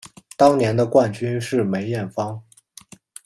[0.35, 2.41] 当年的冠军是梅艳芳。